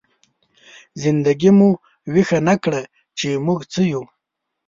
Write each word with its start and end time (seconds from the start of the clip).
زنده 1.01 1.33
ګي 1.39 1.51
مو 1.57 1.69
ويښه 2.13 2.39
نه 2.47 2.55
کړه، 2.63 2.81
چې 3.17 3.27
موږ 3.45 3.59
څه 3.73 3.81
يو؟! 3.91 4.03